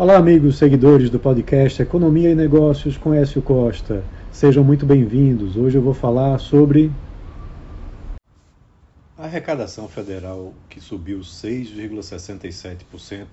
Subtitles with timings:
[0.00, 4.02] Olá, amigos seguidores do podcast Economia e Negócios com Écio Costa.
[4.32, 5.58] Sejam muito bem-vindos.
[5.58, 6.90] Hoje eu vou falar sobre
[9.18, 13.26] a arrecadação federal que subiu 6,67%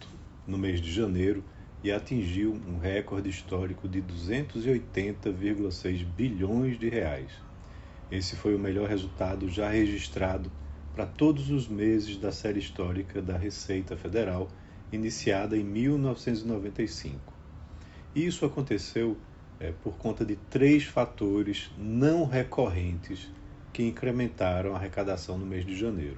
[0.46, 1.42] no mês de janeiro
[1.82, 7.32] e atingiu um recorde histórico de 280,6 bilhões de reais.
[8.12, 10.52] Esse foi o melhor resultado já registrado
[10.94, 14.50] para todos os meses da série histórica da Receita Federal
[14.92, 17.34] iniciada em 1995.
[18.16, 19.18] Isso aconteceu
[19.60, 23.30] é, por conta de três fatores não recorrentes
[23.74, 26.18] que incrementaram a arrecadação no mês de janeiro: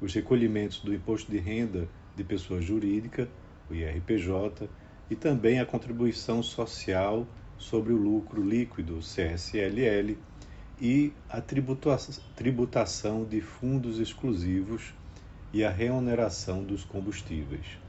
[0.00, 3.28] os recolhimentos do Imposto de Renda de Pessoa Jurídica,
[3.68, 4.68] o IRPJ,
[5.10, 7.26] e também a contribuição social
[7.58, 10.16] sobre o lucro líquido, CSLL,
[10.80, 14.92] e a tributação de fundos exclusivos
[15.52, 17.85] e a reoneração dos combustíveis.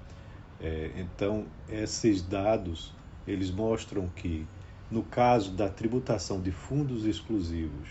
[0.59, 2.93] É, então, esses dados
[3.27, 4.47] eles mostram que,
[4.89, 7.89] no caso da tributação de fundos exclusivos,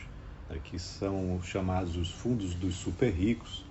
[0.49, 3.65] né, que são chamados os fundos dos super ricos,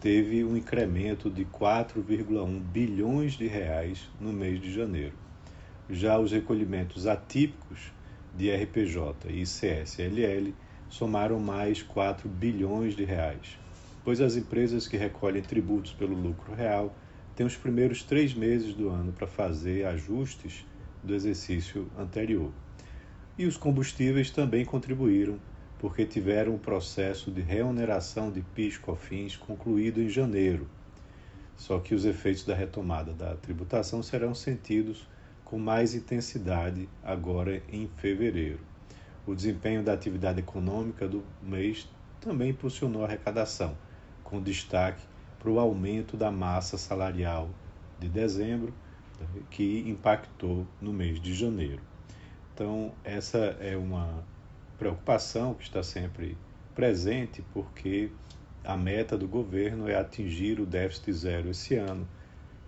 [0.00, 5.14] teve um incremento de 4,1 bilhões de reais no mês de janeiro.
[5.90, 7.92] Já os recolhimentos atípicos
[8.36, 10.54] de RPJ e CSLL
[10.88, 13.58] somaram mais 4 bilhões de reais,
[14.04, 16.94] pois as empresas que recolhem tributos pelo lucro real
[17.36, 20.64] tem os primeiros três meses do ano para fazer ajustes
[21.04, 22.50] do exercício anterior.
[23.36, 25.38] E os combustíveis também contribuíram,
[25.78, 30.66] porque tiveram o processo de reoneração de PIS/COFINS concluído em janeiro.
[31.54, 35.06] Só que os efeitos da retomada da tributação serão sentidos
[35.44, 38.60] com mais intensidade agora em fevereiro.
[39.26, 41.86] O desempenho da atividade econômica do mês
[42.18, 43.76] também impulsionou a arrecadação,
[44.24, 45.02] com destaque
[45.46, 47.48] para o aumento da massa salarial
[48.00, 48.74] de dezembro,
[49.48, 51.80] que impactou no mês de janeiro.
[52.52, 54.24] Então, essa é uma
[54.76, 56.36] preocupação que está sempre
[56.74, 58.10] presente, porque
[58.64, 62.08] a meta do governo é atingir o déficit zero esse ano.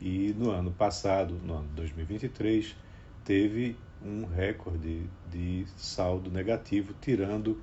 [0.01, 2.77] E no ano passado, no ano 2023,
[3.25, 7.61] teve um recorde de saldo negativo, tirando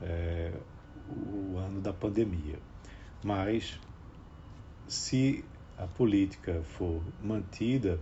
[0.00, 0.52] é,
[1.10, 2.60] o ano da pandemia.
[3.24, 3.80] Mas
[4.88, 5.44] se
[5.78, 7.98] a política for mantida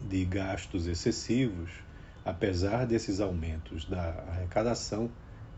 [0.00, 1.70] de gastos excessivos,
[2.24, 5.10] apesar desses aumentos da arrecadação,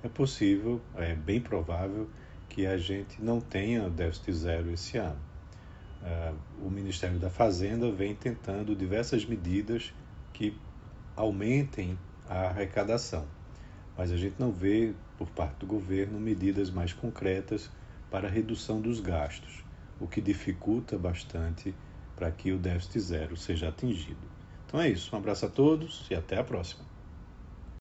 [0.03, 2.09] é possível, é bem provável,
[2.49, 5.19] que a gente não tenha déficit zero esse ano.
[6.03, 9.93] Uh, o Ministério da Fazenda vem tentando diversas medidas
[10.33, 10.57] que
[11.17, 11.99] aumentem
[12.29, 13.27] a arrecadação,
[13.97, 17.71] mas a gente não vê, por parte do governo, medidas mais concretas
[18.11, 19.68] para a redução dos gastos
[20.01, 21.75] o que dificulta bastante
[22.17, 24.31] para que o déficit zero seja atingido.
[24.67, 25.15] Então é isso.
[25.15, 26.98] Um abraço a todos e até a próxima.